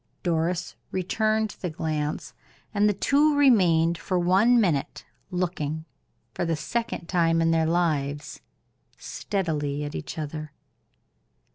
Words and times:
Doris 0.23 0.75
returned 0.89 1.51
the 1.61 1.69
glance, 1.69 2.33
and 2.73 2.89
the 2.89 2.93
two 2.95 3.37
remained 3.37 3.99
for 3.99 4.17
one 4.17 4.59
minute 4.59 5.05
looking, 5.29 5.85
for 6.33 6.43
the 6.43 6.55
second 6.55 7.05
time 7.07 7.39
in 7.39 7.51
their 7.51 7.67
lives, 7.67 8.39
steadily 8.97 9.83
at 9.83 9.93
each 9.93 10.17
other. 10.17 10.53